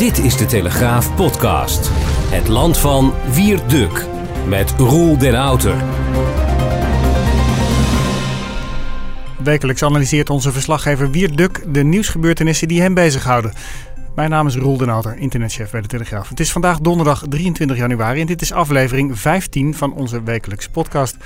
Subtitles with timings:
[0.00, 1.88] Dit is de Telegraaf podcast.
[2.30, 4.06] Het land van Wierduk
[4.46, 5.76] met Roel den Outer.
[9.42, 13.52] Wekelijks analyseert onze verslaggever Wierduk de nieuwsgebeurtenissen die hem bezighouden.
[14.14, 16.28] Mijn naam is Roel den Outer, internetchef bij de Telegraaf.
[16.28, 21.16] Het is vandaag donderdag 23 januari en dit is aflevering 15 van onze wekelijkse podcast.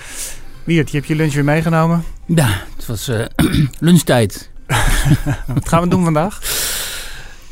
[0.64, 2.04] Wiert, je hebt je lunch weer meegenomen?
[2.26, 3.24] Ja, het was uh,
[3.78, 4.50] lunchtijd.
[5.54, 6.40] Wat gaan we doen vandaag?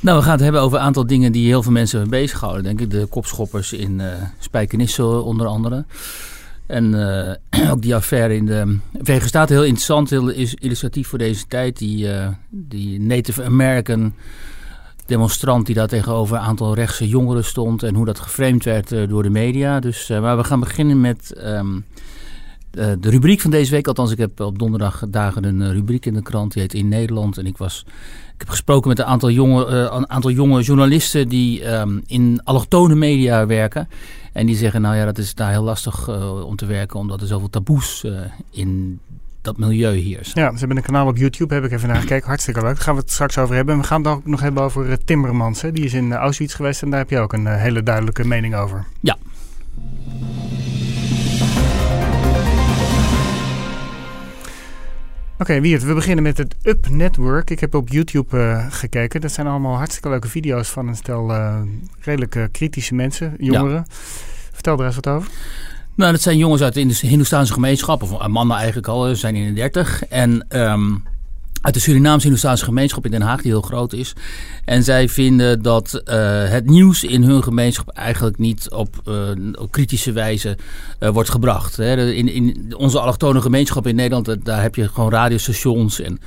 [0.03, 2.63] Nou, we gaan het hebben over een aantal dingen die heel veel mensen bezighouden.
[2.63, 4.07] Denk ik de kopschoppers in uh,
[4.39, 5.85] Spijkenisse onder andere.
[6.67, 11.47] En uh, ook die affaire in de Verenigde Staten, heel interessant, heel illustratief voor deze
[11.47, 11.79] tijd.
[11.79, 14.15] Die, uh, die Native American
[15.07, 17.83] demonstrant die daar tegenover een aantal rechtse jongeren stond.
[17.83, 19.81] En hoe dat geframed werd door de media.
[19.81, 21.85] Dus, maar we gaan beginnen met um,
[22.73, 23.87] de rubriek van deze week.
[23.87, 26.53] Althans, ik heb op donderdag dagen een rubriek in de krant.
[26.53, 27.39] Die heet In Nederland.
[27.39, 27.85] En ik was
[28.35, 32.41] ik heb gesproken met een aantal jonge, uh, een aantal jonge journalisten die um, in
[32.45, 33.89] allochtone media werken.
[34.33, 37.21] En die zeggen, nou ja, dat is daar heel lastig uh, om te werken, omdat
[37.21, 38.05] er zoveel taboes
[38.51, 39.01] in
[39.43, 40.31] dat milieu hier.
[40.35, 42.27] Ja, ze hebben een kanaal op YouTube, heb ik even naar gekeken.
[42.27, 42.75] Hartstikke leuk.
[42.75, 43.75] Daar gaan we het straks over hebben.
[43.75, 45.63] En we gaan het ook nog hebben over Timmermans.
[45.63, 45.73] Hè.
[45.73, 48.85] Die is in Auschwitz geweest en daar heb je ook een hele duidelijke mening over.
[49.01, 49.17] Ja.
[55.43, 57.51] Oké, okay, Wiert, we beginnen met het Up Network.
[57.51, 59.21] Ik heb op YouTube uh, gekeken.
[59.21, 61.61] Dat zijn allemaal hartstikke leuke video's van een stel uh,
[62.01, 63.85] redelijk uh, kritische mensen, jongeren.
[63.89, 63.95] Ja.
[64.53, 65.31] Vertel er eens wat over.
[65.95, 69.47] Nou, dat zijn jongens uit de Hindoestaanse gemeenschap, of mannen eigenlijk al, ze zijn in
[69.47, 70.05] de dertig.
[70.05, 71.05] En um,
[71.63, 74.13] uit de Surinaamse Hindoestaanse gemeenschap in Den Haag, die heel groot is.
[74.65, 79.15] En zij vinden dat uh, het nieuws in hun gemeenschap eigenlijk niet op, uh,
[79.61, 80.57] op kritische wijze
[81.01, 81.77] uh, wordt gebracht.
[81.77, 82.13] Hè.
[82.13, 86.19] In, in onze allochtone gemeenschap in Nederland, daar heb je gewoon radiostations en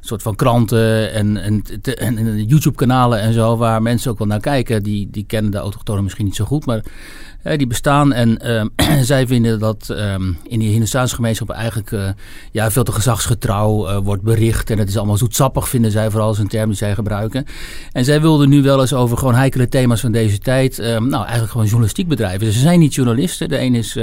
[0.00, 4.40] soort van kranten en, en, en, en YouTube-kanalen en zo, waar mensen ook wel naar
[4.40, 4.82] kijken.
[4.82, 6.82] Die, die kennen de autochtonen misschien niet zo goed, maar
[7.42, 8.12] die bestaan.
[8.12, 12.08] En uh, zij vinden dat um, in die Hindustaanse gemeenschap eigenlijk uh,
[12.52, 14.70] ja, veel te gezagsgetrouw uh, wordt bericht.
[14.70, 17.44] En het is allemaal zoetsappig, vinden zij, vooral een term die zij gebruiken.
[17.92, 21.22] En zij wilden nu wel eens over gewoon heikele thema's van deze tijd, um, nou
[21.22, 22.52] eigenlijk gewoon journalistiek bedrijven.
[22.52, 23.48] Ze zijn niet journalisten.
[23.48, 23.96] De een is...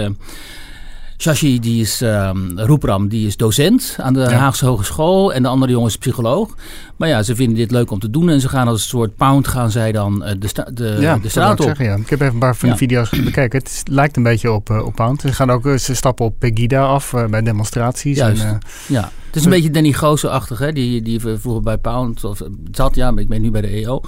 [1.17, 4.31] Shashi, die is um, Roepram, die is docent aan de ja.
[4.31, 5.33] Haagse Hogeschool.
[5.33, 6.55] En de andere jongen is psycholoog.
[6.95, 8.29] Maar ja, ze vinden dit leuk om te doen.
[8.29, 11.17] En ze gaan als een soort pound gaan zij dan uh, de, sta de, ja,
[11.17, 11.65] de straat op.
[11.65, 11.95] Zeggen, ja.
[11.95, 13.59] Ik heb even een paar van de video's bekeken.
[13.59, 15.21] Het lijkt een beetje op, uh, op pound.
[15.21, 18.17] Ze gaan ook uh, ze stappen op Pegida af bij demonstraties.
[18.17, 19.11] Juist, en, ja.
[19.27, 20.71] Het is een beetje Danny Goosen-achtig, hè?
[20.71, 24.01] Die, die vroeger bij Pound of, zat, ja, maar ik ben nu bij de EO.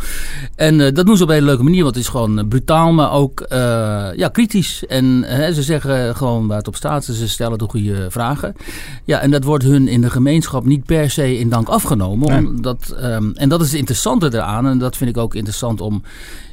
[0.56, 2.92] En uh, dat doen ze op een hele leuke manier, want het is gewoon brutaal,
[2.92, 3.58] maar ook uh,
[4.16, 4.86] ja, kritisch.
[4.86, 8.56] En ze zeggen gewoon waar het op staat, ze stellen de goede vragen.
[9.06, 12.30] Ja, en dat wordt hun in de gemeenschap niet per se in dank afgenomen.
[12.30, 12.48] Nee.
[12.48, 16.04] Omdat, um, en dat is het interessante eraan, en dat vind ik ook interessant om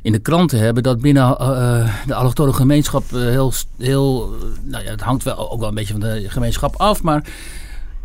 [0.03, 4.91] in de krant te hebben, dat binnen uh, de allochtone gemeenschap heel, heel, nou ja,
[4.91, 7.25] het hangt wel ook wel een beetje van de gemeenschap af, maar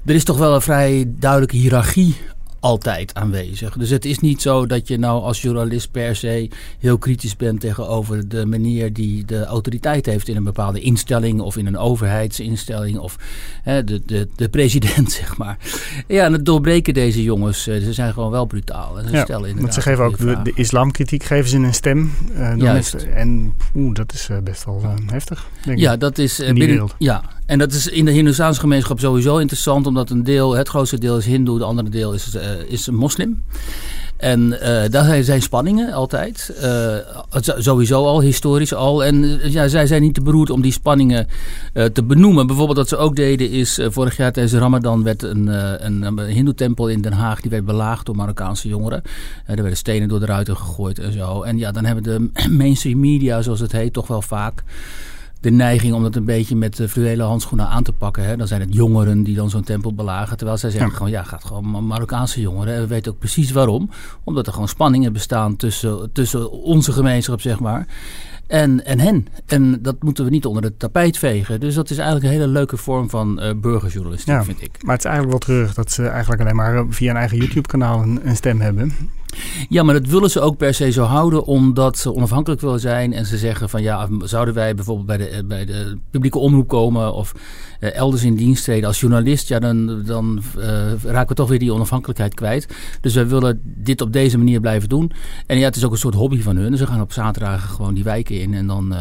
[0.06, 2.16] er is toch wel een vrij duidelijke hiërarchie
[2.62, 3.78] altijd aanwezig.
[3.78, 7.60] Dus het is niet zo dat je nou als journalist per se heel kritisch bent
[7.60, 12.98] tegenover de manier die de autoriteit heeft in een bepaalde instelling of in een overheidsinstelling
[12.98, 13.16] of
[13.64, 15.58] hè, de, de, de president, zeg maar.
[16.08, 19.00] Ja, en het doorbreken deze jongens, ze zijn gewoon wel brutaal.
[19.00, 22.12] En ze ja, stellen want ze geven ook de, de, islamkritiek geven ze een stem.
[22.36, 22.94] Uh, Juist.
[22.94, 25.50] En oeh, dat is uh, best wel uh, heftig.
[25.66, 29.00] Denk ja, dat is in die binnen, ja, en dat is in de Hindoestaanse gemeenschap
[29.00, 32.42] sowieso interessant, omdat een deel, het grootste deel is Hindoe, de andere deel is, uh,
[32.68, 33.44] is moslim.
[34.18, 36.54] En uh, daar zijn spanningen altijd.
[36.64, 36.96] Uh,
[37.58, 39.04] sowieso al, historisch al.
[39.04, 41.28] En ja, zij zijn niet te beroerd om die spanningen
[41.94, 42.48] te benoemen.
[42.48, 43.80] Bijvoorbeeld wat ze ook deden is...
[43.84, 45.48] vorig jaar tijdens Ramadan werd een,
[45.86, 47.42] een, een hindoe-tempel in Den Haag...
[47.42, 49.02] die werd belaagd door Marokkaanse jongeren.
[49.46, 51.42] er werden stenen door de ruiten gegooid en zo.
[51.42, 54.64] En ja, dan hebben de mainstream media, zoals het heet, toch wel vaak
[55.42, 58.24] de neiging om dat een beetje met uh, fluwelen handschoenen aan te pakken.
[58.24, 58.38] Hè.
[58.38, 60.38] Dan zijn het jongeren die dan zo'n tempel belagen.
[60.38, 60.96] Terwijl zij zeggen ja.
[60.96, 62.74] gewoon, ja, gaat gewoon Marokkaanse jongeren.
[62.74, 63.90] En we weten ook precies waarom.
[64.24, 67.88] Omdat er gewoon spanningen bestaan tussen, tussen onze gemeenschap, zeg maar.
[68.48, 69.28] en, en hen.
[69.46, 71.60] En dat moeten we niet onder het tapijt vegen.
[71.60, 74.84] Dus dat is eigenlijk een hele leuke vorm van uh, burgerjournalistiek, Ja, vind ik.
[74.84, 78.02] Maar het is eigenlijk wel terug dat ze eigenlijk alleen maar via een eigen YouTube-kanaal
[78.02, 78.94] een, een stem hebben.
[79.70, 83.14] Ja, maar dat willen ze ook per se zo houden, omdat ze onafhankelijk willen zijn.
[83.14, 86.68] En ze zeggen van ja, zouden wij bijvoorbeeld bij de, eh, bij de publieke omroep
[86.68, 87.34] komen of
[87.80, 90.64] eh, elders in dienst treden als journalist, ja, dan, dan uh,
[91.04, 92.68] raken we toch weer die onafhankelijkheid kwijt.
[93.02, 95.12] Dus wij willen dit op deze manier blijven doen.
[95.48, 96.78] En ja, het is ook een soort hobby van hun.
[96.78, 99.00] Ze gaan op zaterdagen gewoon die wijken in en dan, uh,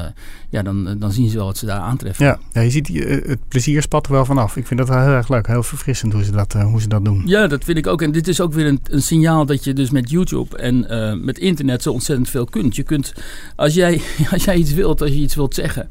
[0.50, 2.24] ja, dan, dan zien ze wel wat ze daar aantreffen.
[2.24, 2.88] Ja, ja je ziet
[3.26, 4.56] het plezier spat er wel vanaf.
[4.56, 7.04] Ik vind dat wel heel erg leuk, heel verfrissend hoe ze dat, hoe ze dat
[7.04, 7.22] doen.
[7.24, 8.02] Ja, dat vind ik ook.
[8.02, 10.19] En dit is ook weer een, een signaal dat je dus met YouTube
[10.56, 12.76] en uh, met internet zo ontzettend veel kunt.
[12.76, 13.12] Je kunt,
[13.56, 14.00] als jij,
[14.32, 15.88] als jij iets wilt, als je iets wilt zeggen,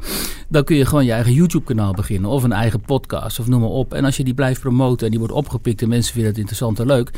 [0.47, 3.69] dan kun je gewoon je eigen YouTube-kanaal beginnen of een eigen podcast of noem maar
[3.69, 3.93] op.
[3.93, 6.79] En als je die blijft promoten en die wordt opgepikt en mensen vinden het interessant
[6.79, 7.11] en leuk,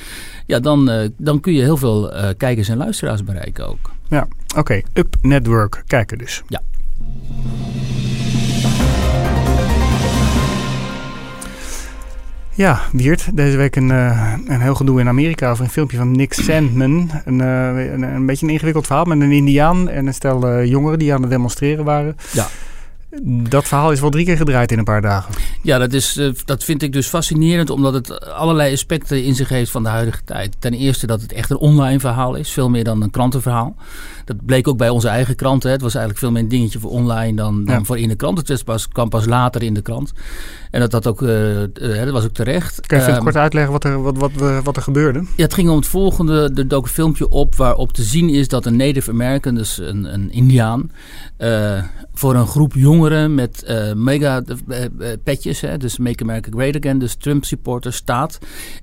[0.45, 3.91] ja, dan, uh, dan kun je heel veel uh, kijkers en luisteraars bereiken ook.
[4.07, 4.59] Ja, oké.
[4.59, 4.85] Okay.
[4.93, 6.41] Up Network kijken dus.
[6.47, 6.61] Ja.
[12.55, 16.11] Ja, Wiert, deze week een, uh, een heel gedoe in Amerika over een filmpje van
[16.11, 17.11] Nick Sandman.
[17.25, 20.65] Een, uh, een, een, beetje een ingewikkeld verhaal met een indiaan en een stel uh,
[20.65, 22.17] jongeren die aan het demonstreren waren.
[22.31, 22.47] Ja.
[23.23, 25.33] Dat verhaal is wel drie keer gedraaid in een paar dagen.
[25.61, 29.71] Ja, dat, is, dat vind ik dus fascinerend, omdat het allerlei aspecten in zich heeft
[29.71, 30.55] van de huidige tijd.
[30.59, 33.75] Ten eerste dat het echt een online verhaal is, veel meer dan een krantenverhaal.
[34.25, 35.63] Dat bleek ook bij onze eigen krant.
[35.63, 35.69] Hè.
[35.69, 37.83] Het was eigenlijk veel meer een dingetje voor online dan, dan ja.
[37.83, 38.47] voor in de krant.
[38.47, 40.13] Het pas, kwam pas later in de krant.
[40.71, 42.87] En dat, dat, ook, uh, uh, dat was ook terecht.
[42.87, 44.31] Kan je even um, kort uitleggen wat er, wat, wat,
[44.63, 45.19] wat er gebeurde?
[45.19, 46.51] Ja, het ging om het volgende.
[46.55, 50.13] Er dook een filmpje op waarop te zien is dat een Native American, dus een,
[50.13, 50.91] een Indiaan,
[51.37, 51.83] uh,
[52.13, 54.43] voor een groep jongeren met mega
[55.23, 58.37] petjes, hè, dus Make America Great Again, dus Trump supporters, staat.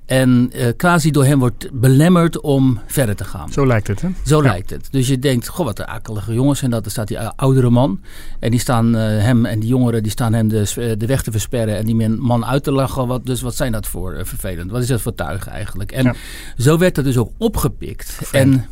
[0.05, 3.51] En quasi door hem wordt belemmerd om verder te gaan.
[3.51, 4.09] Zo lijkt het, hè?
[4.25, 4.49] Zo ja.
[4.49, 4.87] lijkt het.
[4.91, 6.61] Dus je denkt, goh, wat een akelige jongens.
[6.61, 8.01] En dat er staat die oudere man.
[8.39, 11.78] En die staan hem en die jongeren die staan hem de, de weg te versperren
[11.79, 13.07] en die man uit te lachen.
[13.07, 14.71] Wat, dus wat zijn dat voor uh, vervelend?
[14.71, 15.91] Wat is dat voor tuigen eigenlijk?
[15.91, 16.13] En ja.
[16.57, 18.19] zo werd dat dus ook opgepikt.
[18.31, 18.65] En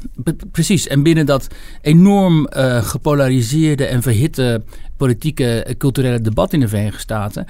[0.51, 0.88] precies.
[0.88, 1.48] En binnen dat
[1.81, 4.63] enorm uh, gepolariseerde en verhitte
[4.98, 7.45] politieke culturele debat in de Verenigde Staten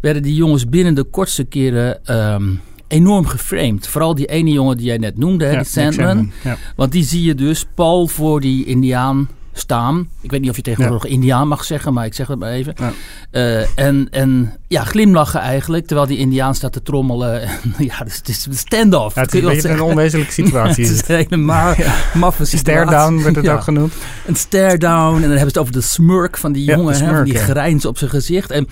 [0.00, 3.86] werden die jongens binnen de kortste keren um, enorm geframed.
[3.86, 6.06] Vooral die ene jongen die jij net noemde, ja, die Sandman.
[6.06, 6.56] Sandman ja.
[6.76, 10.08] Want die zie je dus pal voor die Indiaan staan.
[10.20, 11.14] Ik weet niet of je tegenwoordig ja.
[11.14, 12.74] Indiaan mag zeggen, maar ik zeg het maar even.
[12.76, 12.92] Ja.
[13.32, 17.40] Uh, en, en ja, glimlachen eigenlijk, terwijl die Indiaan staat te trommelen.
[17.78, 19.14] ja, dus het is een stand-off.
[19.14, 20.84] Ja, het is een onwezenlijke situatie.
[20.84, 21.94] het is een hele ma ja.
[22.14, 22.58] maffe situatie.
[22.58, 23.92] Stare-down werd het ook genoemd.
[24.26, 25.14] Een stare-down.
[25.14, 27.04] En dan hebben ze het over de smirk van die jongen.
[27.04, 28.50] hè, die grijns op zijn gezicht.
[28.50, 28.68] En,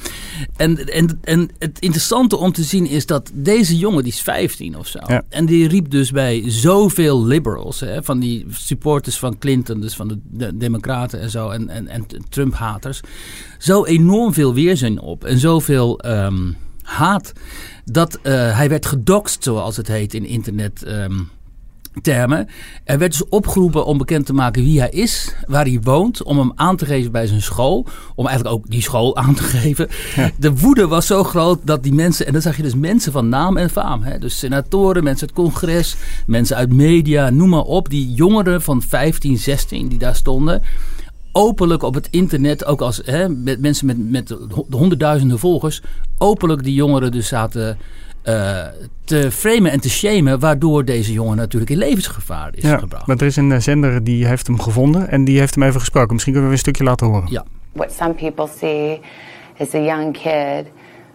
[0.57, 4.77] en, en, en het interessante om te zien is dat deze jongen, die is 15
[4.77, 4.99] of zo.
[5.29, 10.09] En die riep dus bij zoveel liberals, hè, van die supporters van Clinton, dus van
[10.09, 10.19] de,
[10.57, 13.01] de democraten en zo, en, en, en Trump-haters,
[13.59, 17.33] zo enorm veel weerzin op en zoveel um, haat,
[17.85, 20.87] dat uh, hij werd gedoxt, zoals het heet in internet.
[20.87, 21.31] Um,
[22.03, 22.49] termen.
[22.85, 26.39] Er werd dus opgeroepen om bekend te maken wie hij is, waar hij woont, om
[26.39, 29.89] hem aan te geven bij zijn school, om eigenlijk ook die school aan te geven.
[30.17, 30.31] Ja.
[30.39, 33.29] De woede was zo groot dat die mensen, en dan zag je dus mensen van
[33.29, 34.19] naam en faam, hè?
[34.19, 35.97] dus senatoren, mensen uit het congres,
[36.27, 40.63] mensen uit media, noem maar op, die jongeren van 15, 16 die daar stonden,
[41.33, 44.37] openlijk op het internet, ook als hè, met mensen met, met
[44.71, 45.83] honderdduizenden volgers,
[46.19, 47.79] openlijk die jongeren dus zaten
[48.25, 48.67] uh,
[49.05, 53.07] te framen en te shamen, waardoor deze jongen natuurlijk in levensgevaar is ja, gebracht.
[53.07, 56.13] Maar er is een zender die heeft hem gevonden en die heeft hem even gesproken.
[56.13, 57.31] Misschien kunnen we een stukje laten horen.
[57.31, 57.45] Ja.
[57.73, 59.01] What some people see
[59.57, 60.67] is a young kid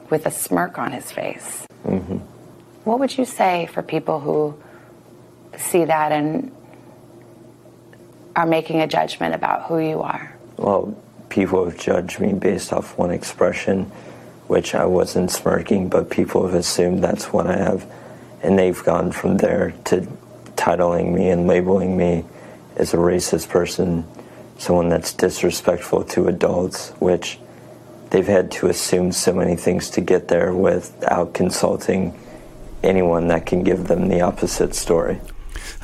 [0.10, 1.66] with a smirk on his face.
[1.82, 2.22] Mm-hmm.
[2.84, 4.54] What would you say for people who
[5.58, 6.52] see that and
[8.34, 10.30] are making a judgment about who you are?
[10.58, 10.94] Well,
[11.30, 13.92] people have judged me based off one expression,
[14.48, 17.86] which I wasn't smirking, but people have assumed that's what I have.
[18.44, 20.08] And they've gone from there to
[20.56, 22.26] titling me and labeling me
[22.76, 24.06] as a racist person,
[24.58, 27.40] someone that's disrespectful to adults, which
[28.10, 32.18] they've had to assume so many things to get there without consulting
[32.84, 35.20] anyone that can give them the opposite story.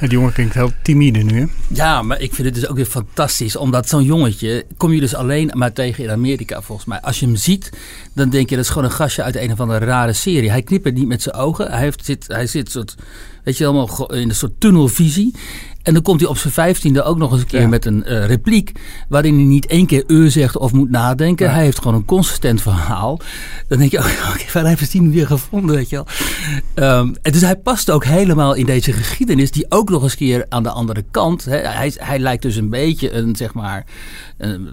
[0.01, 1.45] Die jongen klinkt heel timide nu, hè?
[1.67, 3.55] Ja, maar ik vind het dus ook weer fantastisch.
[3.55, 7.01] Omdat zo'n jongetje kom je dus alleen maar tegen in Amerika, volgens mij.
[7.01, 7.69] Als je hem ziet,
[8.13, 10.49] dan denk je dat is gewoon een gastje uit een of andere rare serie.
[10.49, 11.71] Hij knippert niet met zijn ogen.
[11.71, 12.95] Hij, zit, hij zit soort,
[13.43, 15.35] weet je, allemaal in een soort tunnelvisie.
[15.83, 17.67] En dan komt hij op zijn vijftiende ook nog eens een keer Ja.
[17.67, 18.71] met een uh, repliek.
[19.09, 21.45] Waarin hij niet één keer uh zegt of moet nadenken.
[21.45, 21.51] Ja.
[21.51, 23.19] Hij heeft gewoon een consistent verhaal.
[23.67, 26.05] Dan denk je, oh, oké, waar hebben ze die nu weer gevonden, weet je wel.
[26.73, 29.51] Ehm, en dus hij past ook helemaal in deze geschiedenis.
[29.51, 31.45] Die ook nog eens keer aan de andere kant.
[31.45, 33.85] Hè, hij, hij lijkt dus een beetje een, zeg maar, eh,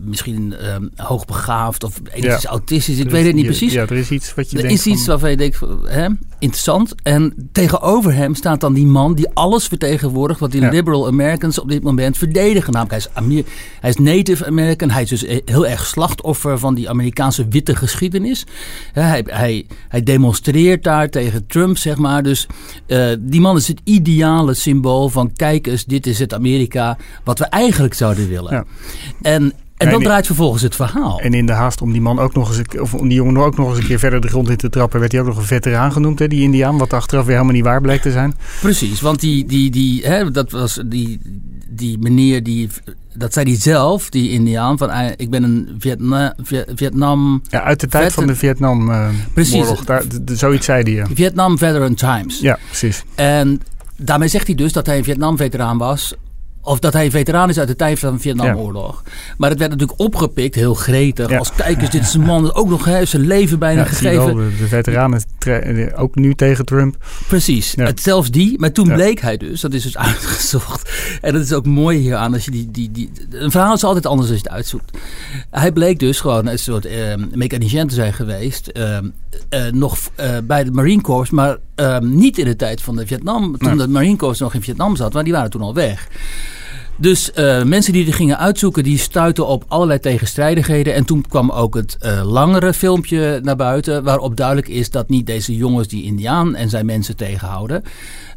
[0.03, 2.99] misschien ehm, hoogbegaafd of enigszins autistisch.
[2.99, 3.73] Ik weet het niet precies.
[3.73, 6.07] Ja, er is iets wat je er denkt is iets van- waarvan je denkt, hè,
[6.39, 6.95] interessant.
[7.03, 10.69] En tegenover hem staat dan die man die alles vertegenwoordigt wat die Ja.
[10.71, 12.73] liberal Americans op dit moment verdedigen.
[12.73, 13.45] Namelijk, hij is, Amer-
[13.81, 14.91] hij is Native American.
[14.91, 18.47] Hij is dus eh, heel erg slachtoffer van die Amerikaanse witte geschiedenis.
[18.93, 22.23] Hij, hij, hij demonstreert daar tegen Trump, zeg maar.
[22.23, 22.47] Dus
[22.87, 27.39] eh, die man is het ideale symbool van, kijk eens, dit is het Amerika wat
[27.39, 28.53] we eigenlijk zouden willen.
[28.55, 28.65] Ja.
[29.23, 31.21] En, en dan draait vervolgens het verhaal.
[31.21, 33.43] En in de haast om die man ook nog eens, een- of om die jongen
[33.43, 35.37] ook nog eens een keer verder de grond in te trappen, werd hij ook nog
[35.37, 38.35] een veteraan genoemd, hè, die Indiaan, wat achteraf weer helemaal niet waar bleek te zijn.
[38.61, 41.21] Precies, want die, die, die, hè, dat was die,
[41.69, 42.69] die meneer die,
[43.15, 47.63] dat zei hij zelf, die Indiaan, van eh, ik ben een Vietna, Vi- Vietnam, Ja,
[47.63, 49.55] uit de tijd van de Vietnam eh Precies.
[49.61, 49.85] oorlog.
[49.85, 50.93] Daar, zoiets zei hij.
[50.93, 51.07] Ja.
[51.15, 52.41] Vietnam Veteran Times.
[52.41, 53.05] ja, precies.
[53.15, 53.61] En
[53.97, 56.15] daarmee zegt hij dus dat hij een Vietnam-veteraan was.
[56.69, 59.03] Of dat hij een veteraan is uit de tijd van de Vietnamoorlog.
[59.39, 61.31] Maar het werd natuurlijk opgepikt, heel gretig.
[61.31, 61.39] Ja.
[61.39, 64.25] Als kijkers, dit is een man dat ook nog hè, zijn leven bijna Ja, gegeven.
[64.25, 65.23] wel, de, de veteranen
[65.97, 66.97] ook nu tegen Trump.
[67.29, 67.85] Precies, Ja.
[67.85, 68.59] het, zelfs die.
[68.59, 68.95] Maar toen Ja.
[68.95, 70.91] bleek hij dus, dat is dus uitgezocht.
[71.21, 73.11] En dat is ook mooi hier aan als je die, die, die...
[73.31, 74.99] Een verhaal is altijd anders als je het uitzoekt.
[75.51, 76.89] Hij bleek dus gewoon een soort
[77.35, 78.67] mechanicien te zijn geweest.
[78.67, 78.97] eh,
[79.49, 83.07] eh, nog eh, bij de Marine Corps, maar eh, niet in de tijd van de
[83.07, 83.59] Vietnam.
[83.59, 83.87] Toen Nee.
[83.87, 86.09] de Marine Corps nog in Vietnam zat, maar die waren toen al weg.
[87.01, 90.95] Dus eh, mensen die er gingen uitzoeken, die stuiten op allerlei tegenstrijdigheden.
[90.95, 95.27] En toen kwam ook het eh, langere filmpje naar buiten, waarop duidelijk is dat niet
[95.27, 97.83] deze jongens die Indiaan en zijn mensen tegenhouden,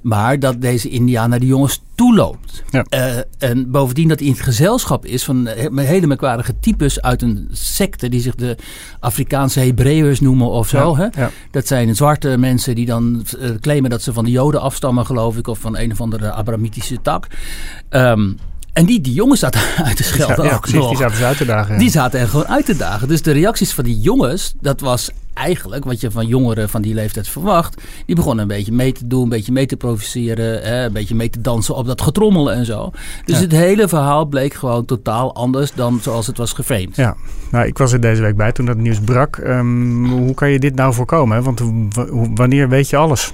[0.02, 2.64] maar dat deze Indiaan naar die jongens toeloopt.
[2.70, 2.86] Ja.
[2.90, 7.22] Eh, en bovendien dat hij in het gezelschap is van he- hele merkwaardige types uit
[7.22, 8.56] een secte die zich de
[9.00, 10.96] Afrikaanse Hebreeërs noemen of zo.
[10.98, 11.22] Ja, hè?
[11.22, 11.30] ja.
[11.52, 13.26] Dat zijn zwarte mensen die dan
[13.62, 17.02] claimen dat ze van de Joden afstammen, geloof ik, of van een of andere Abramitische
[17.02, 17.28] tak.
[17.90, 18.30] Ehm,
[18.74, 20.90] en die, die jongens zaten uit te schelden Ja, ook precies, nog.
[20.90, 21.74] die zaten ze uit te dagen.
[21.74, 21.80] ja.
[21.80, 23.08] Die zaten er gewoon uit te dagen.
[23.08, 26.94] Dus de reacties van die jongens, dat was eigenlijk wat je van jongeren van die
[26.94, 27.82] leeftijd verwacht.
[28.06, 31.16] Die begonnen een beetje mee te doen, een beetje mee te provoceren, hè, een beetje
[31.16, 32.92] mee te dansen op dat getrommel en zo.
[33.26, 33.42] Dus Ja.
[33.42, 36.96] het hele verhaal bleek gewoon totaal anders dan zoals het was geframed.
[36.96, 37.16] Ja,
[37.52, 39.38] nou, ik was er deze week bij toen dat nieuws brak.
[39.38, 41.38] Ehm, hoe kan je dit nou voorkomen?
[41.38, 41.44] Hè?
[41.44, 41.62] Want
[42.38, 43.32] wanneer weet je alles?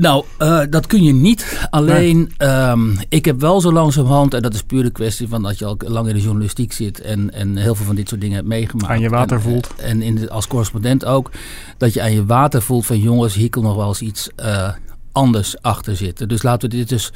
[0.00, 1.66] Nou, eh, dat kun je niet.
[1.70, 5.58] Alleen, ehm, ik heb wel zo langzamerhand, en dat is puur een kwestie van dat
[5.58, 8.36] je al lang in de journalistiek zit en, en heel veel van dit soort dingen
[8.36, 8.92] hebt meegemaakt.
[8.92, 9.70] Aan je water En, voelt.
[9.76, 11.30] eh, En in de, als correspondent ook,
[11.78, 14.68] dat je aan je water voelt van jongens, hier kan nog wel eens iets eh,
[15.12, 16.28] anders achter zitten.
[16.28, 17.12] Dus laten we dit dus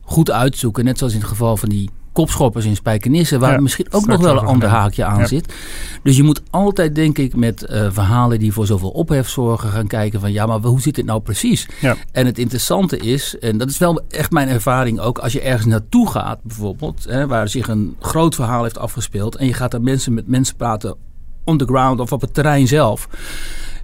[0.00, 0.84] goed uitzoeken.
[0.84, 4.20] Net zoals in het geval van die kopschoppers in Spijkenisse, waar Ja, misschien ook nog
[4.20, 5.26] wel een ander haakje aan Ja.
[5.26, 5.54] zit.
[6.02, 9.86] Dus je moet altijd, denk ik, met eh, verhalen die voor zoveel ophef zorgen, gaan
[9.86, 11.68] kijken van ja, maar hoe zit dit nou precies?
[11.80, 11.96] Ja.
[12.12, 15.66] En het interessante is, en dat is wel echt mijn ervaring ook, als je ergens
[15.66, 19.82] naartoe gaat, bijvoorbeeld, hè, waar zich een groot verhaal heeft afgespeeld, en je gaat daar
[19.82, 20.96] mensen met mensen praten
[21.44, 23.08] on the ground of op het terrein zelf,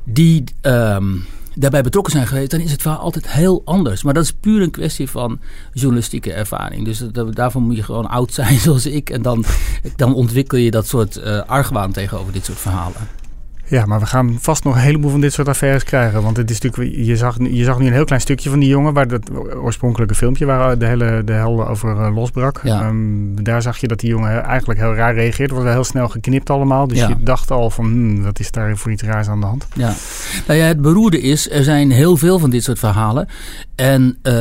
[0.04, 1.04] die ehm,
[1.54, 4.02] daarbij betrokken zijn geweest, dan is het verhaal altijd heel anders.
[4.02, 5.40] Maar dat is puur een kwestie van
[5.72, 6.84] journalistieke ervaring.
[6.84, 9.44] Dus dat, daarvoor moet je gewoon oud zijn zoals ik, en dan,
[9.96, 13.21] dan ontwikkel je dat soort eh, argwaan tegenover dit soort verhalen.
[13.72, 16.22] Ja, maar we gaan vast nog een heleboel van dit soort affaires krijgen.
[16.22, 18.68] Want het is natuurlijk, je zag, je zag nu een heel klein stukje van die
[18.68, 22.60] jongen, waar dat oorspronkelijke filmpje waar de hele de hel over eh, losbrak.
[22.62, 22.80] Ja.
[22.80, 22.94] Ehm,
[23.42, 25.42] daar zag je dat die jongen eigenlijk heel raar reageerde.
[25.42, 26.86] Het was wel heel snel geknipt allemaal.
[26.88, 27.08] Dus Ja.
[27.08, 29.66] je dacht al van, hmm, wat is daar voor iets raars aan de hand?
[29.74, 29.92] Ja.
[30.46, 33.28] Nou ja, het beroerde is, er zijn heel veel van dit soort verhalen.
[33.74, 34.34] En eh,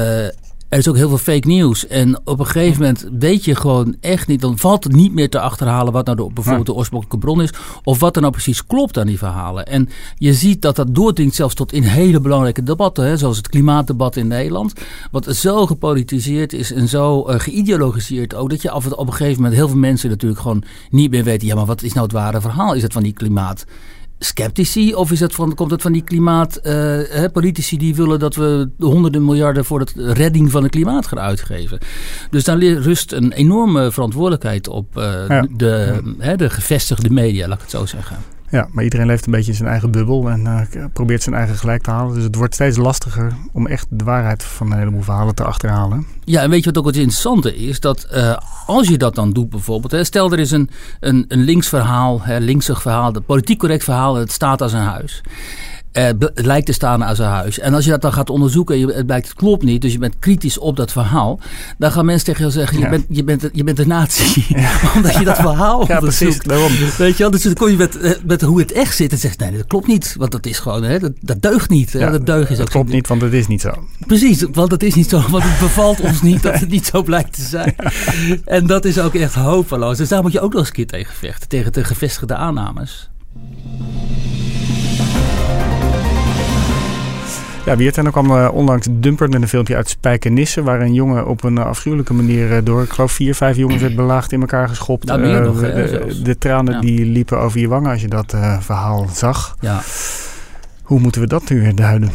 [0.72, 1.88] er is ook heel veel fake news.
[1.88, 5.30] En op een gegeven moment weet je gewoon echt niet, dan valt het niet meer
[5.30, 7.54] te achterhalen wat nou de, bijvoorbeeld de oorspronkelijke bron is.
[7.84, 9.66] Of wat er nou precies klopt aan die verhalen.
[9.66, 13.06] En je ziet dat dat doordringt zelfs tot in hele belangrijke debatten.
[13.06, 14.74] Hè, zoals het klimaatdebat in Nederland.
[15.12, 18.50] Wat zo gepolitiseerd is en zo eh, geïdeologiseerd ook.
[18.50, 21.48] Dat je af op een gegeven moment heel veel mensen natuurlijk gewoon niet meer weten.
[21.48, 22.74] Ja, maar wat is nou het ware verhaal?
[22.74, 23.66] Is het van die klimaat?
[24.24, 24.94] Sceptici?
[24.94, 29.66] Of is het van, komt het van die klimaatpolitici die willen dat we honderden miljarden
[29.66, 31.80] voor de redding van het klimaat gaan uitgeven?
[32.30, 35.48] Dus daar rust een enorme verantwoordelijkheid op eh, Ja.
[35.56, 38.18] de, hè, de gevestigde media, laat ik het zo zeggen.
[38.52, 41.56] Ja, maar iedereen leeft een beetje in zijn eigen bubbel en eh, probeert zijn eigen
[41.56, 42.14] gelijk te halen.
[42.14, 46.08] Dus het wordt steeds lastiger om echt de waarheid van een heleboel verhalen te achterhalen.
[46.24, 47.80] Ja, en weet je wat ook het interessante is?
[47.80, 49.92] Dat eh, als je dat dan doet bijvoorbeeld.
[49.92, 53.84] Hè, stel er is een, een, een links verhaal, hè, linksig verhaal, een politiek correct
[53.84, 54.16] verhaal.
[54.16, 55.22] Het staat als een huis.
[55.94, 57.60] Uh, lijkt te staan aan zijn huis.
[57.60, 59.92] En als je dat dan gaat onderzoeken en je, het blijkt het klopt niet, dus
[59.92, 61.40] je bent kritisch op dat verhaal,
[61.78, 64.46] dan gaan mensen tegen jou zeggen: je, bent, je, bent, je bent een nazi.
[64.96, 66.72] Omdat je dat verhaal ja, precies, daarom.
[66.98, 69.18] Weet je wel, dus dan kom je met, eh, met hoe het echt zit en
[69.18, 71.92] zegt: nee, dat klopt niet, want dat is gewoon, hè, dat, dat deugt niet.
[71.92, 73.72] Ja, dat deugt is dat klopt niet, want het is niet zo.
[74.08, 77.04] Precies, want dat is niet zo, want het bevalt ons niet dat het niet zo
[77.04, 77.76] blijkt te zijn.
[78.46, 79.98] En dat is ook echt hopeloos.
[79.98, 83.10] Dus daar moet je ook nog eens een keer tegen vechten, tegen de gevestigde aannames.
[87.66, 90.64] Ja, Wiert, en dan kwam uh, onlangs Dumper met een filmpje uit Spijkenisse...
[90.64, 92.84] waar een jongen op een afschuwelijke manier uh, door...
[92.84, 95.06] ik geloof vier, vijf jongens werd belaagd in elkaar geschopt.
[95.06, 99.08] Nou, meer nog, de, de, tranen die liepen over je wangen als je dat verhaal
[99.14, 99.56] zag.
[99.60, 99.82] Ja.
[100.82, 102.12] Hoe moeten we dat nu weer duiden?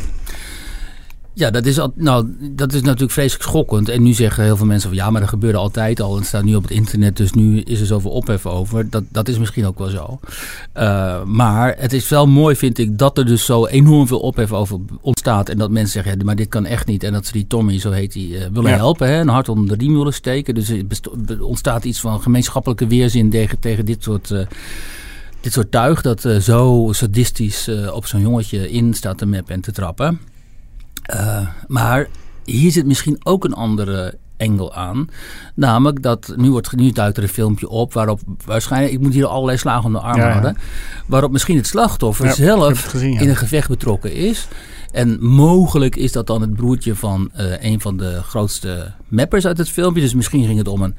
[1.39, 3.89] Ja, dat is, al, nou, dat is natuurlijk vreselijk schokkend.
[3.89, 6.13] En nu zeggen heel veel mensen van ja, maar dat gebeurde altijd al.
[6.13, 8.91] En het staat nu op het internet, dus nu is er zoveel ophef over.
[8.91, 10.21] Dat, dat is misschien ook wel zo.
[10.77, 14.53] Uh, maar het is wel mooi, vind ik, dat er dus zo enorm veel ophef
[14.53, 15.49] over ontstaat.
[15.49, 17.05] En dat mensen zeggen, ja, maar dit kan echt niet.
[17.05, 18.77] En dat ze die Tommy, zo heet die, uh, willen ja.
[18.77, 19.09] helpen.
[19.09, 20.55] Hè, een hart onder de riem willen steken.
[20.55, 20.71] Dus
[21.27, 24.31] er ontstaat iets van gemeenschappelijke weerzin tegen, tegen dit soort...
[24.31, 24.47] Uh,
[25.41, 29.73] dit soort tuig dat zo sadistisch op zo'n jongetje in staat te mappen en te
[29.73, 30.21] trappen.
[31.15, 32.07] Uh, maar
[32.45, 35.09] hier zit misschien ook een andere engel aan.
[35.55, 39.27] Namelijk dat, nu, wordt, nu duikt er een filmpje op waarop waarschijnlijk, ik moet hier
[39.27, 40.57] allerlei slagen om de arm ja, houden,
[41.07, 44.49] waarop misschien het slachtoffer Ja, zelf gezien, in een gevecht betrokken is.
[44.93, 49.59] En mogelijk is dat dan het broertje van uh, een van de grootste mappers uit
[49.59, 50.03] het filmpje.
[50.03, 50.97] Dus misschien ging het om een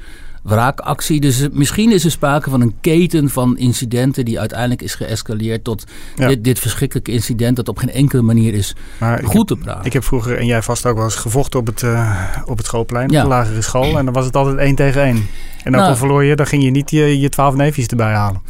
[0.48, 1.20] wraakactie.
[1.20, 5.84] Dus misschien is er sprake van een keten van incidenten die uiteindelijk is geëscaleerd tot
[6.16, 6.28] Ja.
[6.28, 9.86] dit, dit verschrikkelijke incident dat op geen enkele manier is Maar goed heb, te praten.
[9.86, 12.66] ik heb vroeger, en jij vast ook wel eens, gevochten op het, uh, op het
[12.66, 13.18] schoolplein, Ja.
[13.18, 13.98] op de lagere school.
[13.98, 15.28] En dan was het altijd één tegen één.
[15.64, 15.98] En ook Nou.
[15.98, 18.42] verloor je, dan ging je niet je, je twaalf neefjes erbij halen.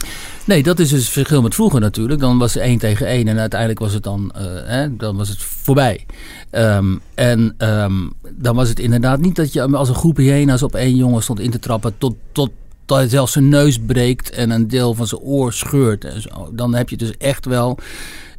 [0.47, 2.19] Nee, dat is dus verschil met vroeger natuurlijk.
[2.19, 5.29] Dan was het één tegen één en uiteindelijk was het dan, eh, hè, dan was
[5.29, 6.05] het voorbij.
[6.49, 7.93] Ehm, en ehm,
[8.31, 11.39] dan was het inderdaad niet dat je als een groep hyena's op één jongen stond
[11.39, 12.49] in te trappen tot, tot
[12.85, 16.49] dat hij zelfs zijn neus breekt en een deel van zijn oor scheurt en zo.
[16.51, 17.77] Dan heb je dus echt wel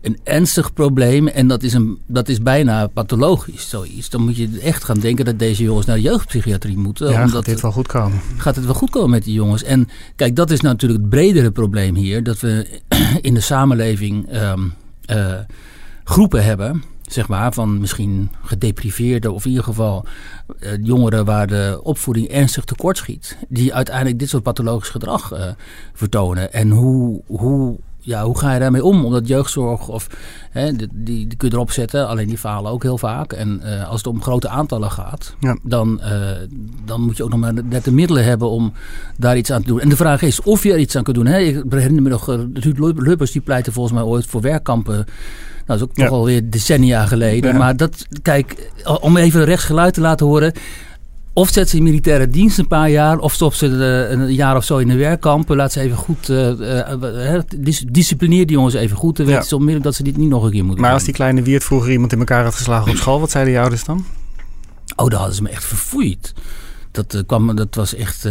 [0.00, 4.10] een ernstig probleem en dat is, een, dat is bijna pathologisch zoiets.
[4.10, 7.10] Dan moet je echt gaan denken dat deze jongens naar de jeugdpsychiatrie moeten.
[7.10, 8.20] Ja, omdat gaat dit wel goed komen.
[8.36, 9.62] gaat het wel goed komen met die jongens.
[9.62, 12.22] En kijk, dat is natuurlijk het bredere probleem hier.
[12.22, 12.80] Dat we
[13.20, 14.60] in de samenleving ehm,
[15.04, 15.34] eh,
[16.04, 20.04] groepen hebben, zeg maar, van misschien gedepriveerde of in ieder geval
[20.58, 23.36] eh, jongeren waar de opvoeding ernstig tekortschiet.
[23.48, 25.46] Die uiteindelijk dit soort pathologisch gedrag eh,
[25.92, 26.52] vertonen.
[26.52, 29.04] En hoe, hoe, ja, hoe ga je daarmee om?
[29.04, 30.06] Omdat jeugdzorg of
[30.50, 33.32] hè, die, die, die kun je erop zetten, alleen die falen ook heel vaak.
[33.32, 35.58] En eh, als het om grote aantallen gaat, Ja.
[35.62, 36.20] dan, eh,
[36.84, 38.72] dan moet je ook nog maar net de middelen hebben om
[39.16, 39.80] daar iets aan te doen.
[39.80, 41.26] En de vraag is of je er iets aan kunt doen.
[41.26, 41.38] Hè?
[41.38, 44.94] Ik herinner me nog, eh, Ruud Lubbers die pleitte volgens mij ooit voor werkkampen.
[44.94, 45.04] Nou,
[45.66, 46.04] dat is ook Ja.
[46.04, 47.52] toch alweer decennia geleden.
[47.52, 47.58] Ja.
[47.58, 50.52] Maar dat, kijk, om even rechts geluid te laten horen.
[51.38, 54.56] Of zet ze in militaire dienst een paar jaar, of stop ze eh, een jaar
[54.56, 55.56] of zo in de werkkampen.
[55.56, 59.16] Laat ze even goed, eh, eh, dis- disciplineer die jongens even goed.
[59.16, 59.32] Dan Ja.
[59.32, 60.98] weten ze onmiddellijk dat ze dit niet nog een keer moeten Maar doen.
[60.98, 63.60] als die kleine Wiert vroeger iemand in elkaar had geslagen op school, wat zeiden je
[63.60, 64.04] ouders dan?
[64.96, 66.34] Oh, daar hadden ze me echt verfoeid.
[66.90, 68.28] Dat, kwam, dat was echt.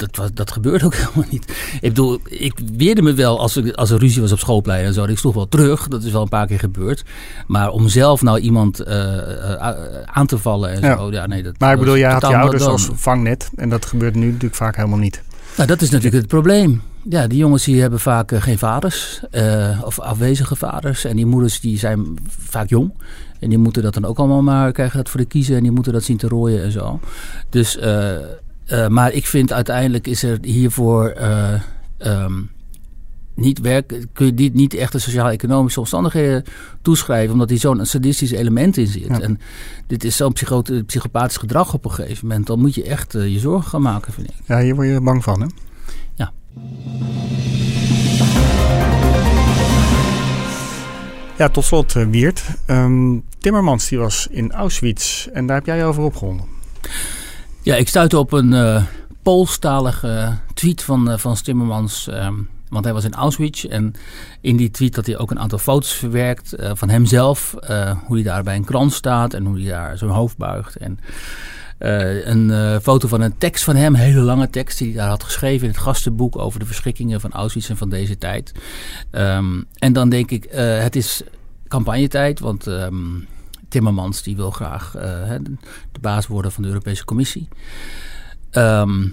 [0.00, 1.52] Eh, dat, was, dat gebeurde ook helemaal niet.
[1.74, 4.92] Ik bedoel, ik weerde me wel als, er- als er ruzie was op schoolplein en
[4.94, 5.04] zo.
[5.04, 5.88] Ik sloeg wel terug.
[5.88, 7.04] Dat is wel een paar keer gebeurd.
[7.46, 10.96] Maar om zelf nou iemand eh, eh, aan te vallen en Ja.
[10.96, 11.10] zo.
[11.10, 13.50] Ja, nee, dat Maar ik bedoel, jij had je ouders als vangnet.
[13.56, 15.22] En dat gebeurt nu natuurlijk vaak helemaal niet.
[15.56, 16.82] Nou, dat is natuurlijk het probleem.
[17.08, 19.20] Ja, die jongens die hebben vaak eh, geen vaders.
[19.30, 21.04] eh, of afwezige vaders.
[21.04, 22.92] En die moeders die zijn vaak jong.
[23.40, 25.56] En die moeten dat dan ook allemaal maar krijgen dat voor de kiezen.
[25.56, 27.00] En die moeten dat zien te rooien en zo.
[27.50, 28.10] Dus, eh,
[28.68, 31.54] eh, maar ik vind uiteindelijk is er hiervoor eh,
[31.98, 32.42] ehm,
[33.34, 36.44] niet werk, kun je dit niet echt de sociaal-economische omstandigheden
[36.82, 39.06] toeschrijven, omdat hier zo'n sadistisch element in zit.
[39.06, 39.20] Ja.
[39.20, 39.40] En
[39.86, 42.46] dit is zo'n psycho- psychopathisch gedrag op een gegeven moment.
[42.46, 44.34] Dan moet je echt eh, je zorgen gaan maken, vind ik.
[44.46, 45.46] Ja, hier word je bang van, hè?
[46.14, 46.32] Ja.
[51.38, 52.44] Ja, tot slot, Wiert.
[52.66, 56.44] Ehm, Timmermans die was in Auschwitz en daar heb jij je over opgewonden.
[57.68, 58.82] Ja, ik stuitte op een eh
[59.22, 62.08] Poolstalige tweet van, eh, van Timmermans.
[62.08, 62.34] ehm,
[62.68, 63.64] want hij was in Auschwitz.
[63.64, 63.94] En
[64.40, 67.54] in die tweet had hij ook een aantal foto's verwerkt eh, van hemzelf.
[68.06, 70.76] hoe hij daar bij een krant staat en hoe hij daar zijn hoofd buigt.
[70.76, 70.98] En
[71.78, 75.22] een foto van een tekst van hem, een hele lange tekst die hij daar had
[75.22, 78.52] geschreven in het gastenboek over de verschrikkingen van Auschwitz en van deze tijd.
[79.10, 80.46] Ehm, en dan denk ik,
[80.80, 81.22] het is
[81.68, 83.14] campagnetijd, want ehm,
[83.68, 85.34] Timmermans die wil graag eh,
[85.92, 87.48] de baas worden van de Europese Commissie.
[88.50, 89.08] Ehm,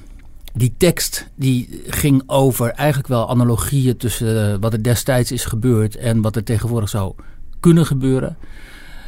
[0.53, 5.95] die tekst die ging over eigenlijk wel analogieën tussen eh, wat er destijds is gebeurd
[5.95, 7.13] en wat er tegenwoordig zou
[7.59, 8.37] kunnen gebeuren.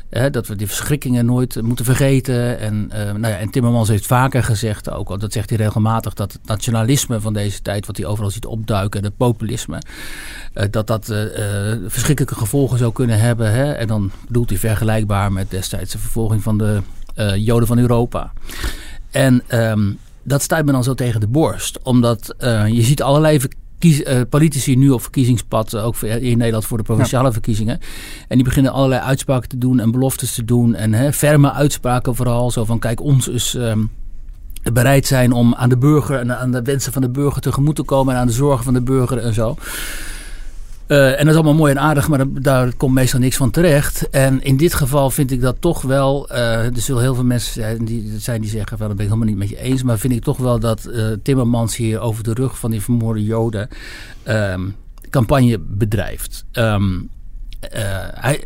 [0.10, 2.60] Dat we die verschrikkingen nooit moeten vergeten.
[2.60, 6.13] En, uh, nou ja, en Timmermans heeft vaker gezegd, ook al dat zegt hij regelmatig,
[6.13, 9.82] dat het nationalisme van deze tijd, wat hij overal ziet opduiken, het populisme,
[10.54, 11.06] uh, dat dat
[11.88, 13.52] verschrikkelijke gevolgen zou kunnen hebben.
[13.52, 13.72] Hè?
[13.72, 16.82] En dan bedoelt hij vergelijkbaar met destijds de vervolging van de
[17.36, 18.32] Joden van Europa.
[19.12, 22.36] En um, dat stuit me dan zo tegen de borst, omdat
[22.67, 23.39] je ziet allerlei
[23.79, 27.79] kies, uh, politici nu op verkiezingspad, ook in Nederland voor de provinciale verkiezingen.
[28.27, 30.75] En die beginnen allerlei uitspraken te doen en beloftes te doen.
[30.75, 32.51] En hè, ferme uitspraken vooral.
[32.51, 33.53] Zo van, kijk, ons is...
[33.53, 33.89] Um,
[34.73, 37.83] bereid zijn om aan de burger en aan de wensen van de burger tegemoet te
[37.83, 39.55] komen en aan de zorgen van de burger en zo.
[40.88, 44.10] Uh, en dat is allemaal mooi en aardig, maar daar komt meestal niks van terecht.
[44.10, 46.32] En in dit geval vind ik dat toch wel.
[46.32, 49.12] Uh, er zullen heel veel mensen zijn die, zijn die zeggen: van, dat ben ik
[49.12, 49.84] helemaal niet met je eens.
[49.84, 53.23] Maar vind ik toch wel dat uh, Timmermans hier over de rug van die vermoorde
[53.23, 53.69] Joden
[54.28, 54.76] um,
[55.10, 56.45] campagne bedrijft.
[56.54, 57.10] Um,
[58.13, 58.43] hij,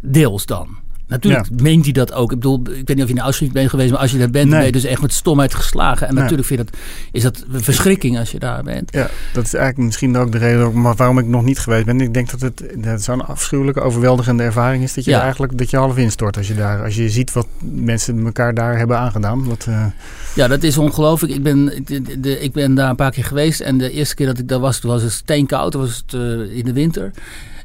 [0.00, 0.76] deels dan.
[1.06, 2.32] Natuurlijk meent hij dat ook.
[2.32, 4.30] Ik bedoel, ik weet niet of je in Auschwitz bent geweest, maar als je daar
[4.30, 6.08] bent, ben je dus echt met stomheid geslagen.
[6.08, 6.80] En natuurlijk vind dat,
[7.12, 8.92] is dat een verschrikking als je daar bent.
[8.92, 12.00] Ja, dat is eigenlijk misschien ook de reden waarom ik nog niet geweest ben.
[12.00, 15.20] Ik denk dat het, dat zo'n afschuwelijke, overweldigende ervaring is dat je ja.
[15.20, 18.78] eigenlijk dat je half instort als je daar, als je ziet wat mensen elkaar daar
[18.78, 19.44] hebben aangedaan.
[19.44, 19.86] Wat, uh...
[20.34, 21.32] Ja, dat is ongelooflijk.
[21.32, 24.26] Ik ben, de, de, ik ben daar een paar keer geweest en de eerste keer
[24.26, 27.12] dat ik daar was, toen was het steenkoud, was het uh, in de winter.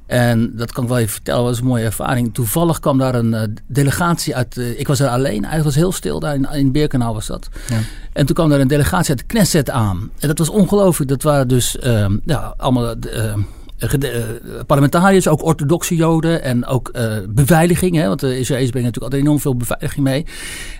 [0.08, 2.34] En dat kan ik wel even vertellen, dat was een mooie ervaring.
[2.34, 4.58] Toevallig kwam daar een uh, delegatie uit.
[4.58, 7.50] Uh, ik was er alleen, eigenlijk was heel stil daar in, in Birkenau was dat.
[7.70, 7.80] Ja.
[8.14, 10.12] En toen kwam daar een delegatie uit de Knesset aan.
[10.20, 11.10] En dat was ongelooflijk.
[11.10, 12.96] Dat waren dus uh, ja, allemaal
[14.66, 16.92] parlementariërs, ook orthodoxe Joden en ook
[17.30, 17.96] beveiliging.
[17.96, 20.26] Hè, want de Israëli's brengen natuurlijk altijd enorm veel beveiliging mee.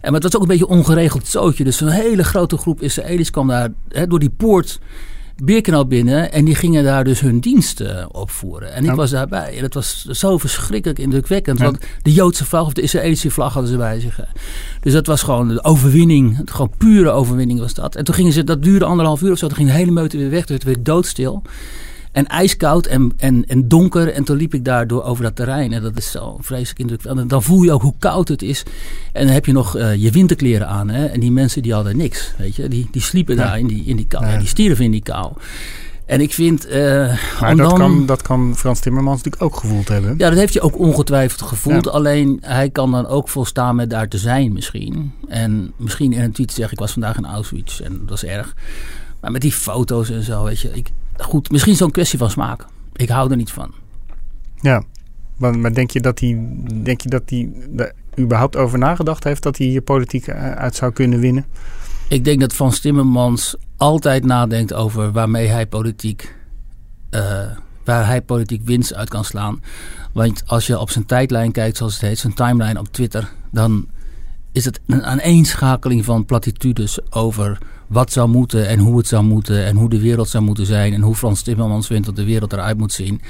[0.02, 1.64] En, maar het was ook een beetje ongeregeld zootje.
[1.64, 4.80] Dus een hele grote groep Israëli's kwam daar hè, door die poort
[5.44, 8.74] Birkenau binnen en die gingen daar dus hun diensten opvoeren.
[8.74, 9.56] En ik was daarbij.
[9.56, 11.60] En dat was zo verschrikkelijk indrukwekkend.
[11.60, 14.20] Want de Joodse vlag of de Israëlische vlag hadden ze bij zich.
[14.82, 16.42] Dus dat was gewoon de overwinning.
[16.46, 17.96] Gewoon pure overwinning was dat.
[17.96, 19.48] En toen gingen ze, dat duurde anderhalf uur of zo.
[19.48, 20.46] Toen ging de hele meute weer weg.
[20.46, 21.42] Dus het werd doodstil.
[22.18, 24.14] En ijskoud en, en, en donker.
[24.14, 25.74] En toen liep ik daar door over dat terrein.
[25.74, 27.24] En dat is zo vreselijk indrukwekkend.
[27.24, 28.64] En dan voel je ook hoe koud het is.
[29.14, 30.90] En dan heb je nog uh, je winterkleren aan.
[30.90, 31.06] Hè?
[31.06, 32.34] En die mensen die hadden niks.
[32.38, 32.68] Weet je?
[32.68, 33.44] Die, die sliepen ja.
[33.44, 34.26] daar in die, in die kou.
[34.26, 34.38] Ja.
[34.38, 35.32] die stierven in die kou.
[36.06, 36.68] En ik vind.
[36.68, 36.74] Uh,
[37.42, 40.16] maar dat, dan, kan, dat kan Frans Timmermans natuurlijk ook gevoeld hebben.
[40.18, 41.86] Ja, dat heeft hij ook ongetwijfeld gevoeld.
[41.86, 41.92] Ja.
[41.92, 45.12] Alleen hij kan dan ook volstaan met daar te zijn, misschien.
[45.28, 48.56] En misschien in een tweet zeggen: Ik was vandaag in Auschwitz en dat is erg.
[49.22, 50.70] Maar met die foto's en zo, weet je.
[50.74, 52.66] Ik, goed, misschien zo'n kwestie van smaak.
[52.96, 53.74] Ik hou er niet van.
[54.62, 54.84] Ja,
[55.38, 56.48] maar, maar denk je dat hij,
[56.84, 60.76] denk je dat hij er überhaupt over nagedacht heeft dat hij hier politiek eh, uit
[60.76, 61.46] zou kunnen winnen?
[62.10, 66.36] Ik denk dat Van Timmermans altijd nadenkt over waarmee hij politiek,
[67.12, 67.22] uh,
[67.84, 69.62] waar hij politiek winst uit kan slaan.
[70.14, 73.88] Want als je op zijn tijdlijn kijkt, zoals het heet, zijn timeline op Twitter, dan
[74.52, 79.66] is het een aaneenschakeling van platitudes over wat zou moeten en hoe het zou moeten
[79.66, 82.54] en hoe de wereld zou moeten zijn en hoe Frans Timmermans vindt dat de wereld
[82.54, 83.22] eruit moet zien.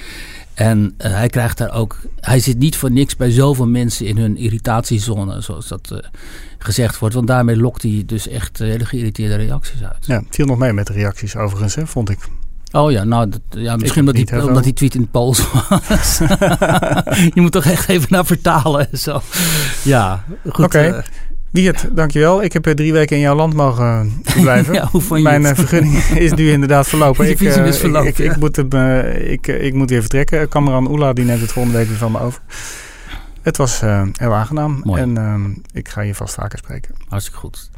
[0.54, 4.18] En uh, hij krijgt daar ook, hij zit niet voor niks bij zoveel mensen in
[4.18, 6.00] hun irritatiezone, zoals dat uh,
[6.58, 7.16] gezegd wordt.
[7.16, 10.06] Want daarmee lokt hij dus echt uh, hele geïrriteerde reacties uit.
[10.06, 12.20] Ja, het viel nog mee met de reacties overigens, hè, vond ik.
[12.72, 16.18] Oh ja, nou, dat, ja, misschien omdat die, omdat die tweet in het Pools was.
[17.36, 19.22] je moet toch echt even naar vertalen en zo.
[19.84, 20.66] Ja, goed.
[20.66, 20.78] Oké.
[20.78, 21.04] Okay.
[21.52, 22.44] Wiert, dankjewel.
[22.44, 24.74] Ik heb drie weken in jouw land mogen blijven.
[24.80, 25.56] ja, hoe vond je Mijn het?
[25.56, 25.96] vergunning
[26.28, 27.30] is nu inderdaad verlopen.
[27.30, 30.50] ik, uh, is verlopen, ik, ik, ik, moet hem, uh, ik, ik moet weer vertrekken.
[30.50, 32.42] Cameron Oela die neemt het volgende week weer van me over.
[33.42, 34.82] Het was uh, heel aangenaam.
[34.84, 35.02] Mooi.
[35.02, 36.96] En ik ga je vast vaker spreken.
[37.08, 37.70] Hartstikke goed.